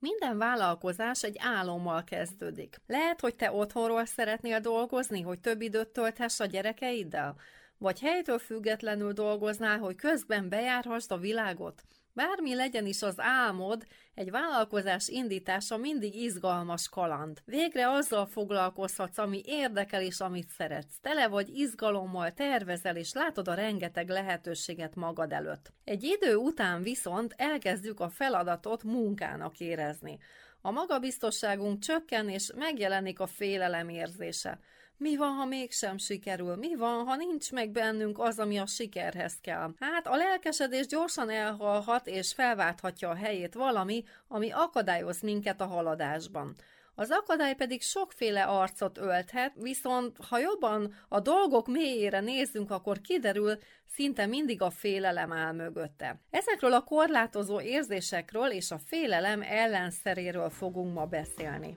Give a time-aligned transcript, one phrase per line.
[0.00, 2.80] Minden vállalkozás egy álommal kezdődik.
[2.86, 7.36] Lehet, hogy te otthonról szeretnél dolgozni, hogy több időt tölthess a gyerekeiddel?
[7.78, 11.82] Vagy helytől függetlenül dolgoznál, hogy közben bejárhassd a világot?
[12.12, 17.42] Bármi legyen is az álmod, egy vállalkozás indítása mindig izgalmas kaland.
[17.44, 20.98] Végre azzal foglalkozhatsz, ami érdekel és amit szeretsz.
[21.00, 25.72] Tele vagy izgalommal, tervezel és látod a rengeteg lehetőséget magad előtt.
[25.84, 30.18] Egy idő után viszont elkezdjük a feladatot munkának érezni.
[30.60, 34.58] A magabiztosságunk csökken, és megjelenik a félelem érzése.
[35.00, 36.56] Mi van, ha mégsem sikerül?
[36.56, 39.70] Mi van, ha nincs meg bennünk az, ami a sikerhez kell?
[39.80, 46.54] Hát a lelkesedés gyorsan elhalhat, és felválthatja a helyét valami, ami akadályoz minket a haladásban.
[46.94, 53.58] Az akadály pedig sokféle arcot ölthet, viszont ha jobban a dolgok mélyére nézzünk, akkor kiderül,
[53.94, 56.20] szinte mindig a félelem áll mögötte.
[56.30, 61.76] Ezekről a korlátozó érzésekről és a félelem ellenszeréről fogunk ma beszélni.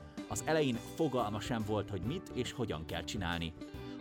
[0.31, 3.53] Az elején fogalma sem volt, hogy mit és hogyan kell csinálni.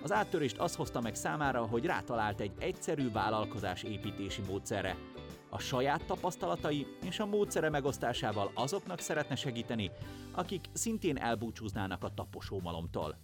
[0.02, 4.96] Az áttörést az hozta meg számára, hogy rátalált egy egyszerű vállalkozás építési módszerre,
[5.48, 9.90] a saját tapasztalatai és a módszere megosztásával azoknak szeretne segíteni,
[10.32, 13.18] akik szintén elbúcsúznának a taposómalomtól.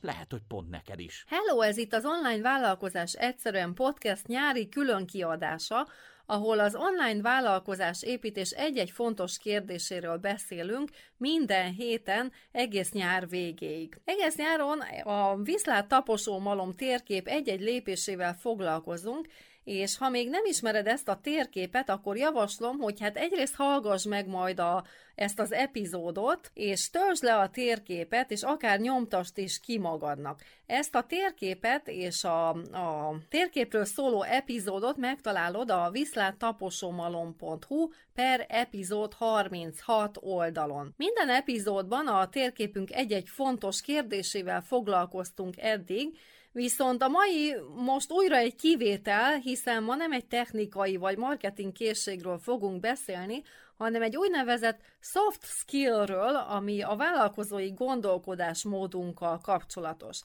[0.00, 1.24] Lehet, hogy pont neked is.
[1.28, 5.86] Hello, ez itt az Online Vállalkozás Egyszerűen Podcast nyári külön kiadása,
[6.26, 14.00] ahol az online vállalkozás építés egy-egy fontos kérdéséről beszélünk minden héten egész nyár végéig.
[14.04, 19.26] Egész nyáron a Viszlát taposó malom térkép egy-egy lépésével foglalkozunk,
[19.64, 24.26] és ha még nem ismered ezt a térképet, akkor javaslom, hogy hát egyrészt hallgass meg
[24.26, 29.78] majd a, ezt az epizódot, és töltsd le a térképet, és akár nyomtast is ki
[29.78, 30.42] magadnak.
[30.66, 40.16] Ezt a térképet és a, a térképről szóló epizódot megtalálod a viszláttaposomalom.hu per epizód 36
[40.20, 40.94] oldalon.
[40.96, 46.18] Minden epizódban a térképünk egy-egy fontos kérdésével foglalkoztunk eddig,
[46.54, 52.38] Viszont a mai most újra egy kivétel, hiszen ma nem egy technikai vagy marketing készségről
[52.38, 53.42] fogunk beszélni,
[53.76, 60.20] hanem egy úgynevezett soft skillről, ami a vállalkozói gondolkodásmódunkkal kapcsolatos.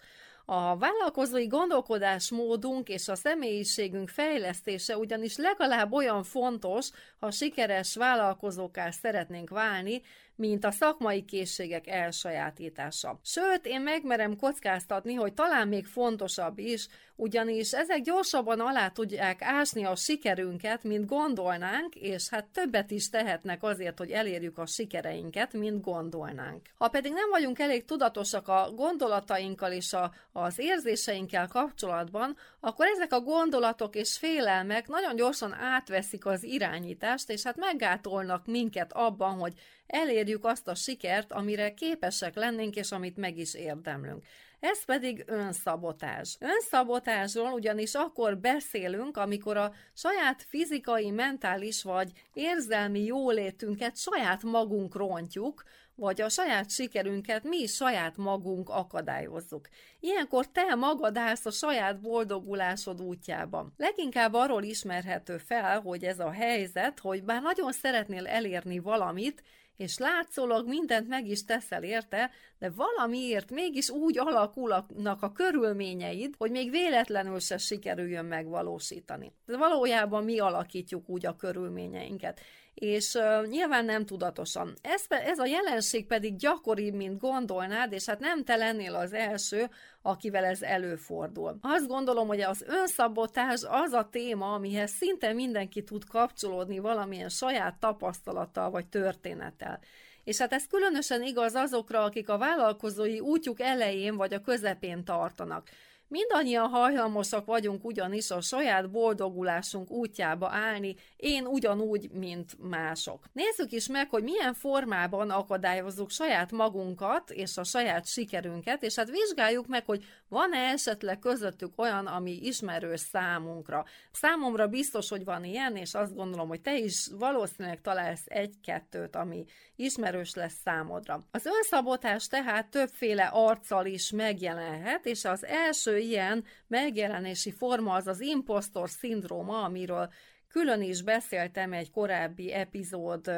[0.45, 9.49] A vállalkozói gondolkodásmódunk és a személyiségünk fejlesztése ugyanis legalább olyan fontos, ha sikeres vállalkozóká szeretnénk
[9.49, 10.01] válni,
[10.39, 13.19] mint a szakmai készségek elsajátítása.
[13.23, 19.85] Sőt, én megmerem kockáztatni, hogy talán még fontosabb is, ugyanis ezek gyorsabban alá tudják ásni
[19.85, 25.81] a sikerünket, mint gondolnánk, és hát többet is tehetnek azért, hogy elérjük a sikereinket, mint
[25.81, 26.69] gondolnánk.
[26.77, 33.13] Ha pedig nem vagyunk elég tudatosak a gondolatainkkal és a, az érzéseinkkel kapcsolatban, akkor ezek
[33.13, 39.53] a gondolatok és félelmek nagyon gyorsan átveszik az irányítást, és hát meggátolnak minket abban, hogy
[39.89, 44.23] elérjük azt a sikert, amire képesek lennénk, és amit meg is érdemlünk.
[44.59, 46.37] Ez pedig önszabotás.
[46.39, 55.63] Önszabotásról ugyanis akkor beszélünk, amikor a saját fizikai, mentális vagy érzelmi jólétünket saját magunk rontjuk,
[55.95, 59.67] vagy a saját sikerünket mi saját magunk akadályozzuk.
[59.99, 63.73] Ilyenkor te magad állsz a saját boldogulásod útjában.
[63.77, 69.43] Leginkább arról ismerhető fel, hogy ez a helyzet, hogy bár nagyon szeretnél elérni valamit,
[69.79, 76.51] és látszólag mindent meg is teszel érte, de valamiért mégis úgy alakulnak a körülményeid, hogy
[76.51, 79.33] még véletlenül se sikerüljön megvalósítani.
[79.45, 82.39] De valójában mi alakítjuk úgy a körülményeinket
[82.73, 84.73] és uh, nyilván nem tudatosan.
[84.81, 89.69] Ez, ez a jelenség pedig gyakoribb, mint gondolnád, és hát nem te lennél az első,
[90.01, 91.57] akivel ez előfordul.
[91.61, 97.79] Azt gondolom, hogy az önszabotás az a téma, amihez szinte mindenki tud kapcsolódni valamilyen saját
[97.79, 99.79] tapasztalattal vagy történettel.
[100.23, 105.69] És hát ez különösen igaz azokra, akik a vállalkozói útjuk elején vagy a közepén tartanak.
[106.09, 113.25] Mindannyian hajlamosak vagyunk ugyanis a saját boldogulásunk útjába állni, én ugyanúgy, mint mások.
[113.33, 119.09] Nézzük is meg, hogy milyen formában akadályozzuk saját magunkat és a saját sikerünket, és hát
[119.09, 123.85] vizsgáljuk meg, hogy van-e esetleg közöttük olyan, ami ismerős számunkra.
[124.11, 129.45] Számomra biztos, hogy van ilyen, és azt gondolom, hogy te is valószínűleg találsz egy-kettőt, ami
[129.75, 131.23] ismerős lesz számodra.
[131.31, 138.21] Az önszabotás tehát többféle arccal is megjelenhet, és az első ilyen megjelenési forma az az
[138.21, 140.09] impostor szindróma, amiről
[140.47, 143.31] külön is beszéltem egy korábbi epizód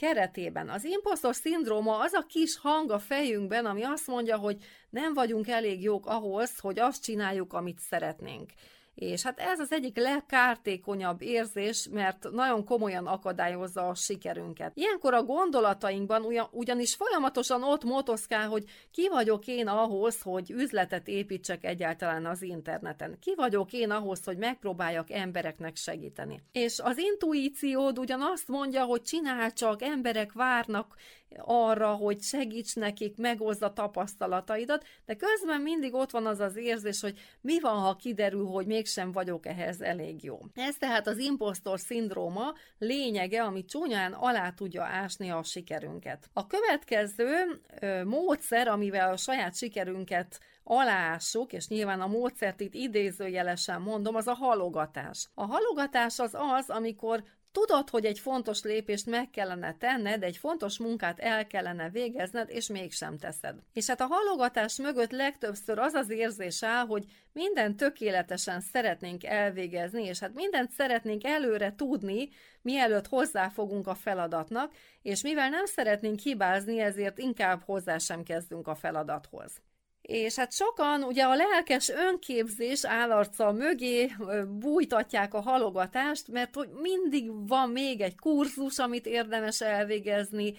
[0.00, 0.68] keretében.
[0.68, 4.56] Az impostor szindróma az a kis hang a fejünkben, ami azt mondja, hogy
[4.90, 8.50] nem vagyunk elég jók ahhoz, hogy azt csináljuk, amit szeretnénk.
[9.00, 14.72] És hát ez az egyik legkártékonyabb érzés, mert nagyon komolyan akadályozza a sikerünket.
[14.74, 21.08] Ilyenkor a gondolatainkban ugyan, ugyanis folyamatosan ott motoszkál, hogy ki vagyok én ahhoz, hogy üzletet
[21.08, 23.18] építsek egyáltalán az interneten.
[23.20, 26.42] Ki vagyok én ahhoz, hogy megpróbáljak embereknek segíteni.
[26.52, 30.96] És az intuíciód ugyan azt mondja, hogy csinál csak, emberek várnak,
[31.38, 37.18] arra, hogy segíts nekik, megozd tapasztalataidat, de közben mindig ott van az az érzés, hogy
[37.40, 40.38] mi van, ha kiderül, hogy mégsem vagyok ehhez elég jó.
[40.54, 46.30] Ez tehát az impostor szindróma lényege, ami csúnyán alá tudja ásni a sikerünket.
[46.32, 53.80] A következő ö, módszer, amivel a saját sikerünket aláássuk, és nyilván a módszert itt idézőjelesen
[53.80, 55.28] mondom, az a halogatás.
[55.34, 60.78] A halogatás az az, amikor Tudod, hogy egy fontos lépést meg kellene tenned, egy fontos
[60.78, 63.58] munkát el kellene végezned, és mégsem teszed.
[63.72, 70.04] És hát a halogatás mögött legtöbbször az az érzés áll, hogy minden tökéletesen szeretnénk elvégezni,
[70.04, 72.28] és hát mindent szeretnénk előre tudni,
[72.62, 78.74] mielőtt hozzáfogunk a feladatnak, és mivel nem szeretnénk hibázni, ezért inkább hozzá sem kezdünk a
[78.74, 79.52] feladathoz.
[80.02, 84.12] És hát sokan ugye a lelkes önképzés állarca mögé
[84.48, 90.54] bújtatják a halogatást, mert hogy mindig van még egy kurzus, amit érdemes elvégezni,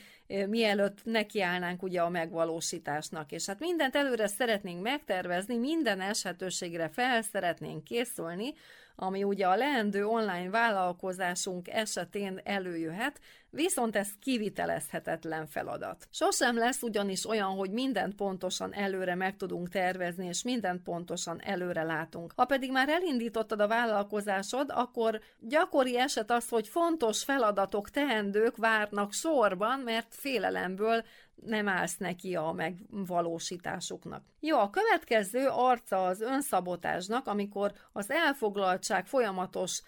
[0.48, 3.32] mielőtt nekiállnánk ugye a megvalósításnak.
[3.32, 8.54] És hát mindent előre szeretnénk megtervezni, minden esetőségre fel szeretnénk készülni,
[8.96, 13.20] ami ugye a leendő online vállalkozásunk esetén előjöhet,
[13.52, 16.08] viszont ez kivitelezhetetlen feladat.
[16.12, 21.84] Sosem lesz ugyanis olyan, hogy mindent pontosan előre meg tudunk tervezni, és mindent pontosan előre
[21.84, 22.34] látunk.
[22.36, 29.14] Ha pedig már elindítottad a vállalkozásod, akkor gyakori eset az, hogy fontos feladatok, teendők várnak
[29.14, 31.04] sorban, mert félelemből
[31.46, 34.24] nem állsz neki a megvalósításuknak.
[34.40, 39.82] Jó, a következő arca az önszabotásnak, amikor az elfoglaltság folyamatos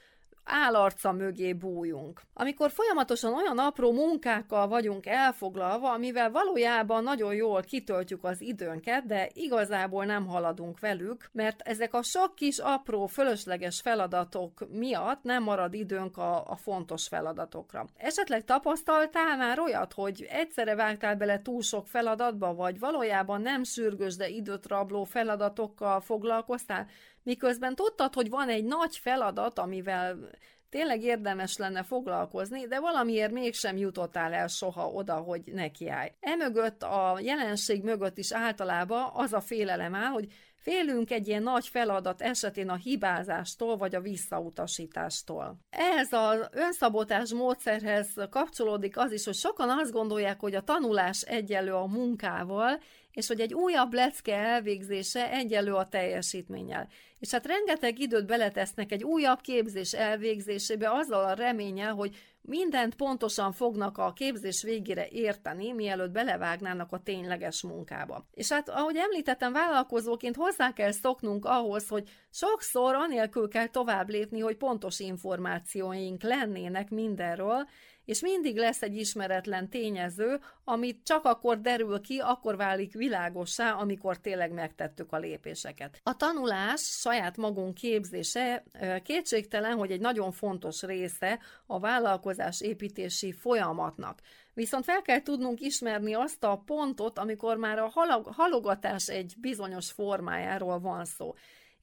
[0.46, 2.22] állarca mögé bújunk.
[2.34, 9.30] Amikor folyamatosan olyan apró munkákkal vagyunk elfoglalva, amivel valójában nagyon jól kitöltjük az időnket, de
[9.34, 15.74] igazából nem haladunk velük, mert ezek a sok kis apró fölösleges feladatok miatt nem marad
[15.74, 17.86] időnk a, a fontos feladatokra.
[17.98, 24.16] Esetleg tapasztaltál már olyat, hogy egyszerre vágtál bele túl sok feladatba, vagy valójában nem sürgős,
[24.16, 26.88] de időt rabló feladatokkal foglalkoztál,
[27.24, 30.30] miközben tudtad, hogy van egy nagy feladat, amivel
[30.70, 36.10] tényleg érdemes lenne foglalkozni, de valamiért mégsem jutottál el soha oda, hogy nekiállj.
[36.20, 40.28] Emögött a jelenség mögött is általában az a félelem áll, hogy
[40.64, 45.58] Félünk egy ilyen nagy feladat esetén a hibázástól vagy a visszautasítástól.
[45.70, 51.74] Ehhez az önszabotás módszerhez kapcsolódik az is, hogy sokan azt gondolják, hogy a tanulás egyenlő
[51.74, 52.80] a munkával,
[53.14, 56.88] és hogy egy újabb lecke elvégzése egyenlő a teljesítménnyel.
[57.20, 63.52] És hát rengeteg időt beletesznek egy újabb képzés elvégzésébe azzal a reménnyel, hogy mindent pontosan
[63.52, 68.28] fognak a képzés végére érteni, mielőtt belevágnának a tényleges munkába.
[68.34, 74.40] És hát, ahogy említettem, vállalkozóként hozzá kell szoknunk ahhoz, hogy sokszor anélkül kell tovább lépni,
[74.40, 77.68] hogy pontos információink lennének mindenről,
[78.06, 84.18] és mindig lesz egy ismeretlen tényező, amit csak akkor derül ki, akkor válik világossá, amikor
[84.18, 86.00] tényleg megtettük a lépéseket.
[86.04, 88.64] A tanulás, saját magunk képzése
[89.04, 94.20] kétségtelen, hogy egy nagyon fontos része a vállalkozás építési folyamatnak.
[94.54, 97.92] Viszont fel kell tudnunk ismerni azt a pontot, amikor már a
[98.26, 101.34] halogatás egy bizonyos formájáról van szó.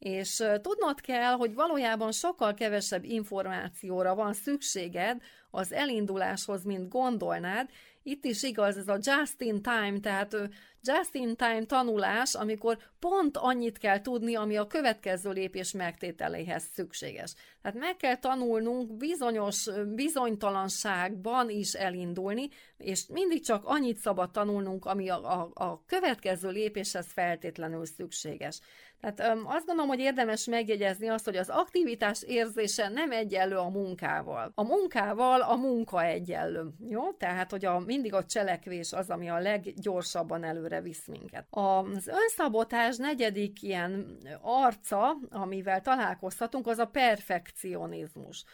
[0.00, 7.69] És tudnod kell, hogy valójában sokkal kevesebb információra van szükséged az elinduláshoz, mint gondolnád.
[8.02, 10.37] Itt is igaz ez a just in time, tehát
[10.83, 17.35] just-in-time tanulás, amikor pont annyit kell tudni, ami a következő lépés megtételéhez szükséges.
[17.62, 25.09] Tehát meg kell tanulnunk bizonyos bizonytalanságban is elindulni, és mindig csak annyit szabad tanulnunk, ami
[25.09, 28.61] a, a, a következő lépéshez feltétlenül szükséges.
[29.00, 33.69] Tehát öm, azt gondolom, hogy érdemes megjegyezni azt, hogy az aktivitás érzése nem egyenlő a
[33.69, 34.52] munkával.
[34.54, 36.69] A munkával a munka egyenlő.
[36.88, 37.12] Jó?
[37.12, 41.47] Tehát, hogy a, mindig a cselekvés az, ami a leggyorsabban előre visz minket.
[41.50, 48.45] Az önszabotás negyedik ilyen arca, amivel találkozhatunk, az a perfekcionizmus.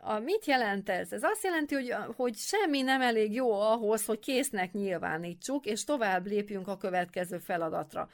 [0.00, 1.12] A, mit jelent ez?
[1.12, 6.26] Ez azt jelenti, hogy, hogy semmi nem elég jó ahhoz, hogy késznek nyilvánítsuk, és tovább
[6.26, 8.08] lépjünk a következő feladatra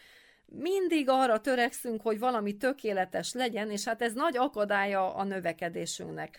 [0.55, 6.39] mindig arra törekszünk, hogy valami tökéletes legyen, és hát ez nagy akadálya a növekedésünknek.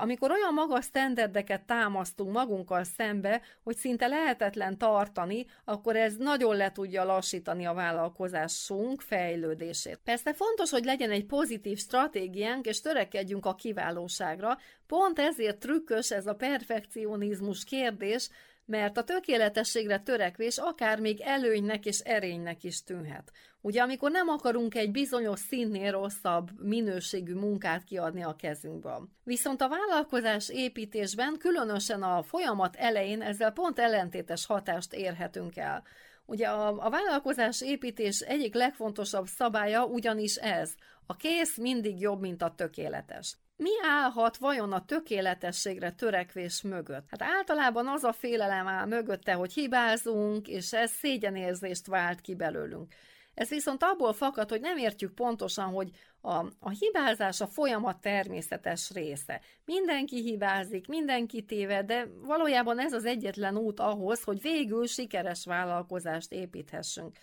[0.00, 6.72] Amikor olyan magas standardeket támasztunk magunkkal szembe, hogy szinte lehetetlen tartani, akkor ez nagyon le
[6.72, 10.00] tudja lassítani a vállalkozásunk fejlődését.
[10.04, 16.26] Persze fontos, hogy legyen egy pozitív stratégiánk, és törekedjünk a kiválóságra, pont ezért trükkös ez
[16.26, 18.28] a perfekcionizmus kérdés,
[18.70, 23.32] mert a tökéletességre törekvés akár még előnynek és erénynek is tűnhet.
[23.60, 29.08] Ugye, amikor nem akarunk egy bizonyos színnél rosszabb minőségű munkát kiadni a kezünkből.
[29.24, 35.82] Viszont a vállalkozás építésben, különösen a folyamat elején ezzel pont ellentétes hatást érhetünk el.
[36.26, 40.74] Ugye a, a vállalkozás építés egyik legfontosabb szabálya ugyanis ez.
[41.06, 43.36] A kész mindig jobb, mint a tökéletes.
[43.60, 47.04] Mi állhat vajon a tökéletességre törekvés mögött?
[47.08, 52.94] Hát általában az a félelem áll mögötte, hogy hibázunk, és ez szégyenérzést vált ki belőlünk.
[53.34, 55.90] Ez viszont abból fakad, hogy nem értjük pontosan, hogy
[56.20, 59.40] a, a hibázás a folyamat természetes része.
[59.64, 66.32] Mindenki hibázik, mindenki téved, de valójában ez az egyetlen út ahhoz, hogy végül sikeres vállalkozást
[66.32, 67.18] építhessünk.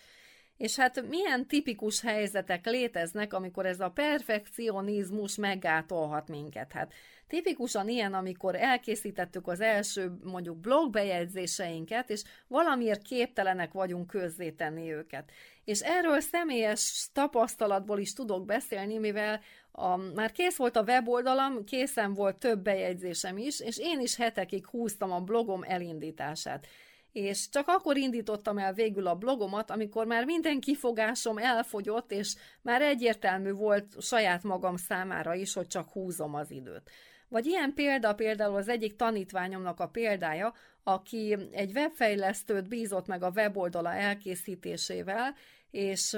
[0.58, 6.72] És hát milyen tipikus helyzetek léteznek, amikor ez a perfekcionizmus meggátolhat minket?
[6.72, 6.92] Hát
[7.28, 15.30] tipikusan ilyen, amikor elkészítettük az első mondjuk blogbejegyzéseinket, és valamiért képtelenek vagyunk közzétenni őket.
[15.64, 19.40] És erről személyes tapasztalatból is tudok beszélni, mivel
[19.72, 24.66] a, már kész volt a weboldalam, készen volt több bejegyzésem is, és én is hetekig
[24.66, 26.66] húztam a blogom elindítását
[27.12, 32.82] és csak akkor indítottam el végül a blogomat, amikor már minden kifogásom elfogyott, és már
[32.82, 36.90] egyértelmű volt saját magam számára is, hogy csak húzom az időt.
[37.28, 43.32] Vagy ilyen példa például az egyik tanítványomnak a példája, aki egy webfejlesztőt bízott meg a
[43.34, 45.34] weboldala elkészítésével,
[45.70, 46.16] és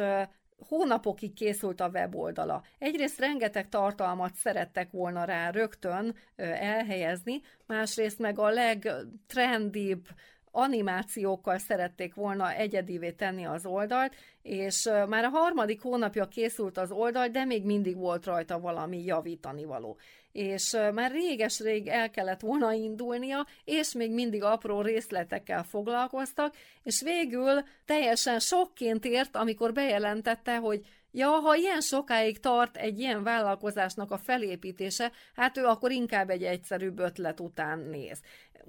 [0.68, 2.62] hónapokig készült a weboldala.
[2.78, 10.06] Egyrészt rengeteg tartalmat szerettek volna rá rögtön elhelyezni, másrészt meg a legtrendibb,
[10.50, 17.28] animációkkal szerették volna egyedivé tenni az oldalt, és már a harmadik hónapja készült az oldal,
[17.28, 19.98] de még mindig volt rajta valami javítani való.
[20.32, 27.62] És már réges-rég el kellett volna indulnia, és még mindig apró részletekkel foglalkoztak, és végül
[27.84, 30.80] teljesen sokként ért, amikor bejelentette, hogy
[31.12, 36.42] Ja, ha ilyen sokáig tart egy ilyen vállalkozásnak a felépítése, hát ő akkor inkább egy
[36.42, 38.20] egyszerűbb ötlet után néz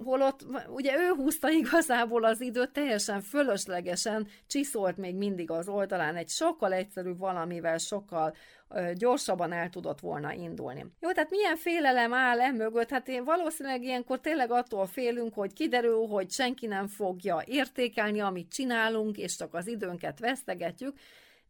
[0.04, 6.28] holott ugye ő húzta igazából az időt, teljesen fölöslegesen csiszolt még mindig az oldalán, egy
[6.28, 8.34] sokkal egyszerűbb valamivel, sokkal
[8.94, 10.86] gyorsabban el tudott volna indulni.
[11.00, 12.90] Jó, tehát milyen félelem áll e mögött?
[12.90, 18.52] Hát én valószínűleg ilyenkor tényleg attól félünk, hogy kiderül, hogy senki nem fogja értékelni, amit
[18.52, 20.96] csinálunk, és csak az időnket vesztegetjük,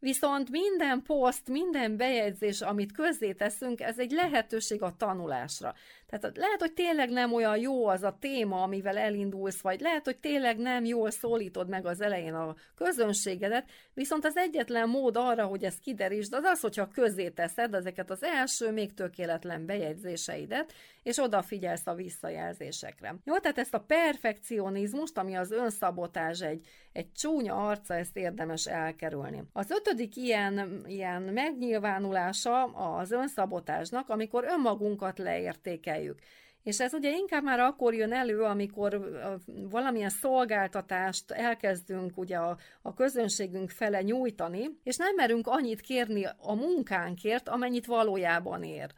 [0.03, 5.73] Viszont minden poszt, minden bejegyzés, amit közzéteszünk, ez egy lehetőség a tanulásra.
[6.19, 10.17] Tehát lehet, hogy tényleg nem olyan jó az a téma, amivel elindulsz, vagy lehet, hogy
[10.17, 15.63] tényleg nem jól szólítod meg az elején a közönségedet, viszont az egyetlen mód arra, hogy
[15.63, 21.87] ezt kiderítsd, az az, hogyha közzé teszed ezeket az első, még tökéletlen bejegyzéseidet, és odafigyelsz
[21.87, 23.15] a visszajelzésekre.
[23.23, 29.43] Jó, tehát ezt a perfekcionizmust, ami az önszabotázs egy, egy csúnya arca, ezt érdemes elkerülni.
[29.53, 36.19] Az ötödik ilyen, ilyen megnyilvánulása az önszabotásnak, amikor önmagunkat leértékeljük.
[36.63, 42.93] És ez ugye inkább már akkor jön elő, amikor valamilyen szolgáltatást elkezdünk ugye a, a
[42.93, 48.91] közönségünk fele nyújtani, és nem merünk annyit kérni a munkánkért, amennyit valójában ér.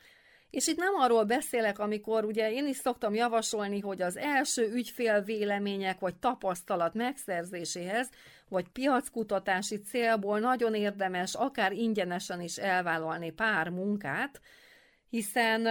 [0.49, 5.21] És itt nem arról beszélek, amikor ugye én is szoktam javasolni, hogy az első ügyfél
[5.21, 8.09] vélemények vagy tapasztalat megszerzéséhez,
[8.49, 14.41] vagy piackutatási célból nagyon érdemes akár ingyenesen is elvállalni pár munkát,
[15.09, 15.67] hiszen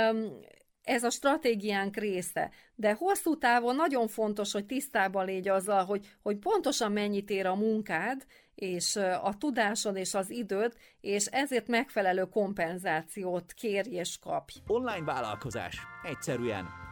[0.83, 2.51] ez a stratégiánk része.
[2.75, 7.55] De hosszú távon nagyon fontos, hogy tisztában légy azzal, hogy, hogy pontosan mennyit ér a
[7.55, 14.55] munkád, és a tudásod és az időd, és ezért megfelelő kompenzációt kérj és kapj.
[14.67, 15.79] Online vállalkozás.
[16.03, 16.84] Egyszerűen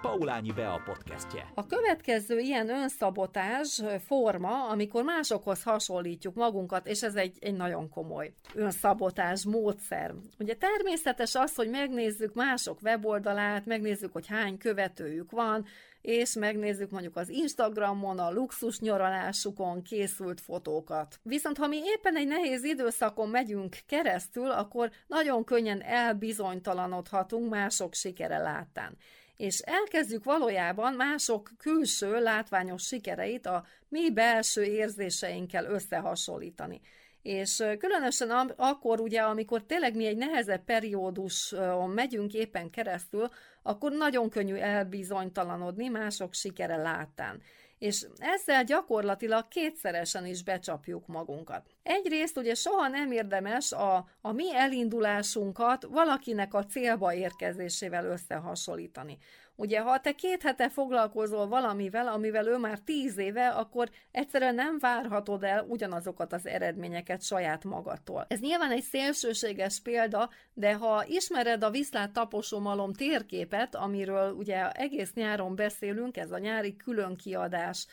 [0.00, 1.50] Paulányi Bea podcastje.
[1.54, 8.32] A következő ilyen önszabotás forma, amikor másokhoz hasonlítjuk magunkat, és ez egy, egy nagyon komoly
[8.54, 10.14] önszabotás módszer.
[10.38, 15.66] Ugye természetes az, hogy megnézzük mások weboldalát, megnézzük, hogy hány követőjük van,
[16.00, 21.20] és megnézzük mondjuk az Instagramon a luxus nyaralásukon készült fotókat.
[21.22, 28.38] Viszont ha mi éppen egy nehéz időszakon megyünk keresztül, akkor nagyon könnyen elbizonytalanodhatunk mások sikere
[28.38, 28.96] látán
[29.38, 36.80] és elkezdjük valójában mások külső látványos sikereit a mi belső érzéseinkkel összehasonlítani.
[37.22, 43.28] És különösen akkor ugye, amikor tényleg mi egy nehezebb perióduson megyünk éppen keresztül,
[43.62, 47.42] akkor nagyon könnyű elbizonytalanodni mások sikere látán
[47.78, 51.66] és ezzel gyakorlatilag kétszeresen is becsapjuk magunkat.
[51.82, 59.18] Egyrészt ugye soha nem érdemes a, a mi elindulásunkat valakinek a célba érkezésével összehasonlítani.
[59.60, 64.78] Ugye, ha te két hete foglalkozol valamivel, amivel ő már tíz éve, akkor egyszerűen nem
[64.78, 68.26] várhatod el ugyanazokat az eredményeket saját magadtól.
[68.28, 75.12] Ez nyilván egy szélsőséges példa, de ha ismered a Viszlát taposomalom térképet, amiről ugye egész
[75.12, 77.86] nyáron beszélünk, ez a nyári különkiadás,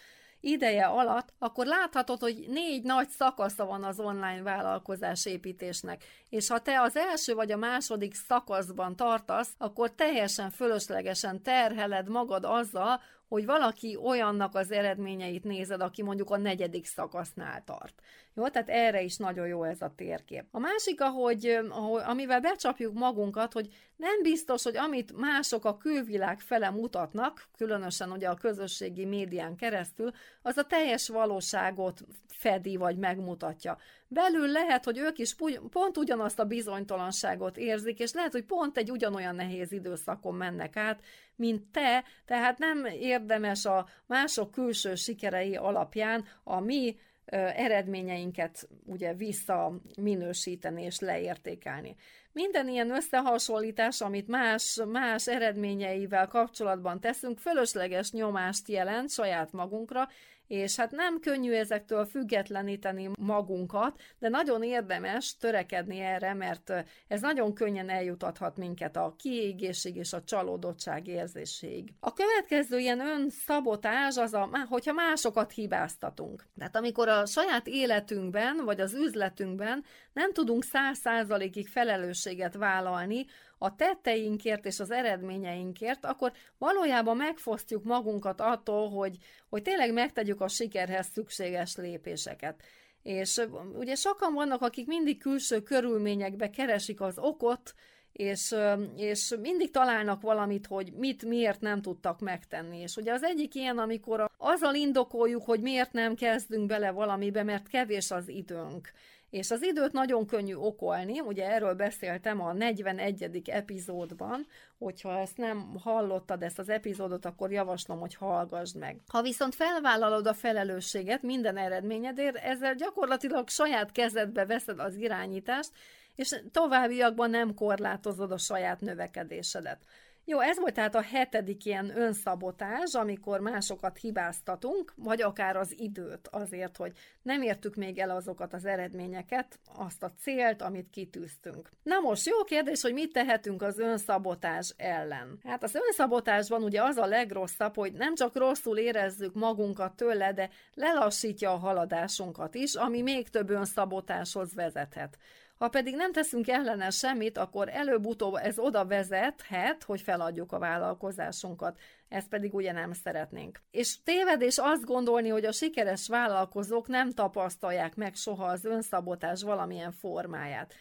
[0.46, 6.60] ideje alatt, akkor láthatod, hogy négy nagy szakasza van az online vállalkozás építésnek, és ha
[6.60, 13.46] te az első vagy a második szakaszban tartasz, akkor teljesen fölöslegesen terheled magad azzal, hogy
[13.46, 18.02] valaki olyannak az eredményeit nézed, aki mondjuk a negyedik szakasznál tart.
[18.38, 20.44] Jó, tehát erre is nagyon jó ez a térkép.
[20.52, 26.40] A másik, ahogy, ahogy amivel becsapjuk magunkat, hogy nem biztos, hogy amit mások a külvilág
[26.40, 30.12] fele mutatnak, különösen ugye a közösségi médián keresztül,
[30.42, 33.78] az a teljes valóságot fedi vagy megmutatja.
[34.08, 35.36] Belül lehet, hogy ők is
[35.72, 41.00] pont ugyanazt a bizonytalanságot érzik, és lehet, hogy pont egy ugyanolyan nehéz időszakon mennek át,
[41.36, 46.98] mint te, tehát nem érdemes a mások külső sikerei alapján a mi
[47.32, 51.96] eredményeinket ugye visszaminősíteni és leértékelni.
[52.32, 60.08] Minden ilyen összehasonlítás, amit más, más eredményeivel kapcsolatban teszünk, fölösleges nyomást jelent saját magunkra,
[60.48, 66.74] és hát nem könnyű ezektől függetleníteni magunkat, de nagyon érdemes törekedni erre, mert
[67.08, 71.94] ez nagyon könnyen eljutathat minket a kiégésig és a csalódottság érzéséig.
[72.00, 76.46] A következő ilyen önszabotás az, a, hogyha másokat hibáztatunk.
[76.58, 79.84] Tehát amikor a saját életünkben, vagy az üzletünkben
[80.14, 83.26] nem tudunk száz százalékig felelősséget vállalni,
[83.66, 89.18] a tetteinkért és az eredményeinkért, akkor valójában megfosztjuk magunkat attól, hogy,
[89.50, 92.64] hogy tényleg megtegyük a sikerhez szükséges lépéseket.
[93.04, 93.42] És
[93.74, 97.74] ugye sokan vannak, akik mindig külső körülményekbe keresik az okot,
[98.18, 98.56] és,
[98.96, 102.80] és mindig találnak valamit, hogy mit, miért nem tudtak megtenni.
[102.80, 107.68] És ugye az egyik ilyen, amikor azzal indokoljuk, hogy miért nem kezdünk bele valamibe, mert
[107.68, 108.92] kevés az időnk.
[109.30, 113.42] És az időt nagyon könnyű okolni, ugye erről beszéltem a 41.
[113.46, 114.46] epizódban,
[114.78, 119.00] hogyha ezt nem hallottad, ezt az epizódot, akkor javaslom, hogy hallgassd meg.
[119.08, 125.72] Ha viszont felvállalod a felelősséget minden eredményedért, ezzel gyakorlatilag saját kezedbe veszed az irányítást,
[126.16, 129.86] és továbbiakban nem korlátozod a saját növekedésedet.
[130.28, 136.28] Jó, ez volt tehát a hetedik ilyen önszabotás, amikor másokat hibáztatunk, vagy akár az időt
[136.32, 141.70] azért, hogy nem értük még el azokat az eredményeket, azt a célt, amit kitűztünk.
[141.84, 145.40] Na most jó kérdés, hogy mit tehetünk az önszabotás ellen.
[145.44, 150.50] Hát az önszabotásban ugye az a legrosszabb, hogy nem csak rosszul érezzük magunkat tőle, de
[150.74, 155.18] lelassítja a haladásunkat is, ami még több önszabotáshoz vezethet.
[155.58, 161.80] Ha pedig nem teszünk ellene semmit, akkor előbb-utóbb ez oda vezethet, hogy feladjuk a vállalkozásunkat.
[162.10, 163.62] Ezt pedig ugye nem szeretnénk.
[163.72, 169.92] És tévedés azt gondolni, hogy a sikeres vállalkozók nem tapasztalják meg soha az önszabotás valamilyen
[169.92, 170.74] formáját.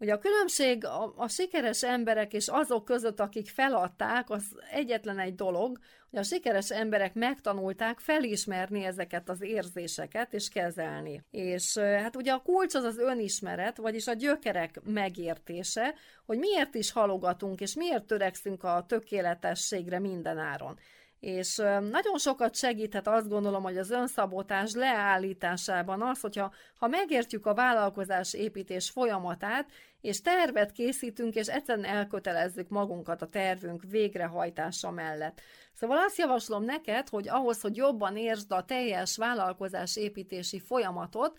[0.00, 5.34] Ugye a különbség a, a sikeres emberek és azok között, akik feladták, az egyetlen egy
[5.34, 5.78] dolog,
[6.10, 11.22] hogy a sikeres emberek megtanulták felismerni ezeket az érzéseket és kezelni.
[11.30, 15.94] És hát ugye a kulcs az az önismeret, vagyis a gyökerek megértése,
[16.26, 20.78] hogy miért is halogatunk és miért törekszünk a tökéletességre minden áron.
[21.20, 21.56] És
[21.90, 28.34] nagyon sokat segíthet azt gondolom, hogy az önszabotás leállításában az, hogyha ha megértjük a vállalkozás
[28.34, 35.40] építés folyamatát, és tervet készítünk, és egyszerűen elkötelezzük magunkat a tervünk végrehajtása mellett.
[35.74, 41.38] Szóval azt javaslom neked, hogy ahhoz, hogy jobban értsd a teljes vállalkozás építési folyamatot,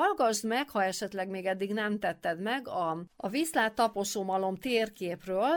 [0.00, 5.50] Hallgass meg, ha esetleg még eddig nem tetted meg, a, a Viszlát taposómalom térképről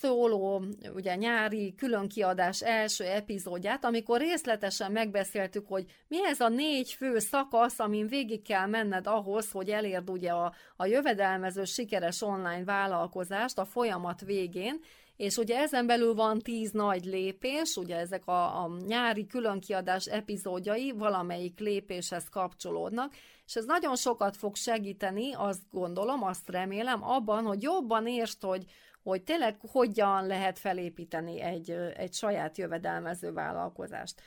[0.00, 7.18] szóló ugye nyári különkiadás első epizódját, amikor részletesen megbeszéltük, hogy mi ez a négy fő
[7.18, 13.58] szakasz, amin végig kell menned ahhoz, hogy elérd ugye a, a jövedelmező sikeres online vállalkozást
[13.58, 14.80] a folyamat végén,
[15.16, 20.92] és ugye ezen belül van tíz nagy lépés, ugye ezek a, a nyári különkiadás epizódjai
[20.92, 23.14] valamelyik lépéshez kapcsolódnak,
[23.46, 28.64] és ez nagyon sokat fog segíteni, azt gondolom, azt remélem, abban, hogy jobban értsd, hogy,
[29.02, 34.22] hogy tényleg hogyan lehet felépíteni egy, egy saját jövedelmező vállalkozást.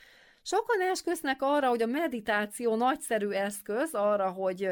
[0.48, 4.68] Sokan esküsznek arra, hogy a meditáció nagyszerű eszköz arra, hogy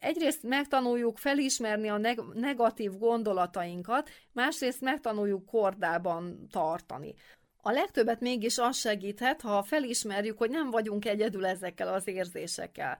[0.00, 7.14] egyrészt megtanuljuk felismerni a neg- negatív gondolatainkat, másrészt megtanuljuk kordában tartani.
[7.62, 12.98] A legtöbbet mégis az segíthet, ha felismerjük, hogy nem vagyunk egyedül ezekkel az érzésekkel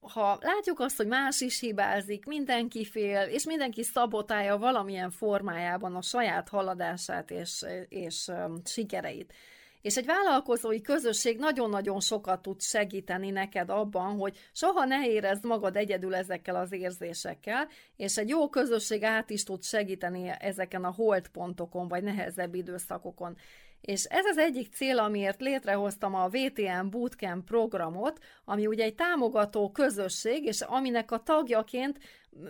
[0.00, 6.02] ha látjuk azt, hogy más is hibázik, mindenki fél, és mindenki szabotálja valamilyen formájában a
[6.02, 8.30] saját haladását és, és
[8.64, 9.32] sikereit.
[9.82, 15.76] És egy vállalkozói közösség nagyon-nagyon sokat tud segíteni neked abban, hogy soha ne érezd magad
[15.76, 21.88] egyedül ezekkel az érzésekkel, és egy jó közösség át is tud segíteni ezeken a holdpontokon,
[21.88, 23.36] vagy nehezebb időszakokon.
[23.80, 29.70] És ez az egyik cél, amiért létrehoztam a VTM Bootcamp programot, ami ugye egy támogató
[29.70, 31.98] közösség, és aminek a tagjaként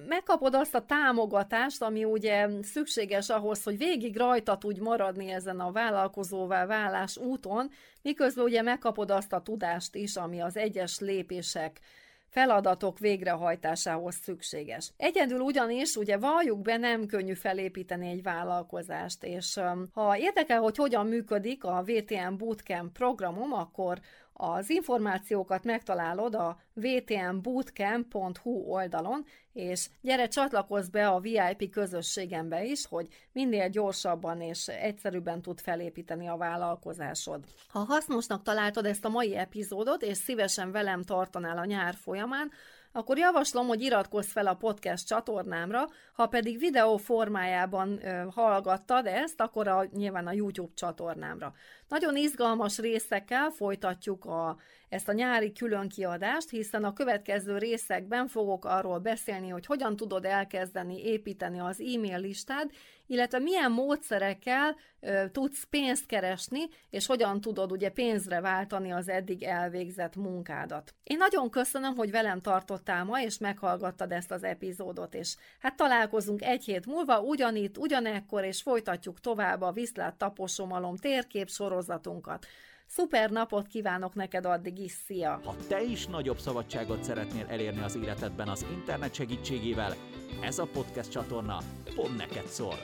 [0.08, 5.72] megkapod azt a támogatást, ami ugye szükséges ahhoz, hogy végig rajta tudj maradni ezen a
[5.72, 7.70] vállalkozóvá válás úton,
[8.02, 11.80] miközben ugye megkapod azt a tudást is, ami az egyes lépések
[12.28, 14.92] feladatok végrehajtásához szükséges.
[14.96, 19.60] Egyedül ugyanis, ugye valljuk be, nem könnyű felépíteni egy vállalkozást, és
[19.92, 23.98] ha érdekel, hogy hogyan működik a VTM Bootcamp programom, akkor
[24.40, 33.08] az információkat megtalálod a vtmbootcamp.hu oldalon, és gyere csatlakozz be a VIP közösségembe is, hogy
[33.32, 37.44] minél gyorsabban és egyszerűbben tud felépíteni a vállalkozásod.
[37.68, 42.50] Ha hasznosnak találtad ezt a mai epizódot, és szívesen velem tartanál a nyár folyamán,
[42.92, 48.00] akkor javaslom, hogy iratkozz fel a podcast csatornámra, ha pedig videó formájában
[48.34, 51.52] hallgattad ezt, akkor a, nyilván a YouTube csatornámra.
[51.88, 54.56] Nagyon izgalmas részekkel folytatjuk a,
[54.88, 61.04] ezt a nyári különkiadást, hiszen a következő részekben fogok arról beszélni, hogy hogyan tudod elkezdeni
[61.04, 62.70] építeni az e-mail listád,
[63.06, 69.42] illetve milyen módszerekkel ö, tudsz pénzt keresni, és hogyan tudod ugye pénzre váltani az eddig
[69.42, 70.94] elvégzett munkádat.
[71.02, 76.42] Én nagyon köszönöm, hogy velem tartottál ma, és meghallgattad ezt az epizódot, és hát találkozunk
[76.42, 82.46] egy hét múlva, ugyanitt, ugyanekkor, és folytatjuk tovább a Viszlát taposomalom térkép sorozatunkat.
[82.86, 85.40] Szuper napot kívánok neked addig is, szia!
[85.44, 89.94] Ha te is nagyobb szabadságot szeretnél elérni az életedben az internet segítségével,
[90.40, 91.58] ez a podcast csatorna
[91.94, 92.76] pont neked szól.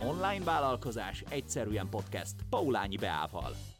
[0.00, 3.71] Online vállalkozás egyszerűen podcast Paulányi Beával.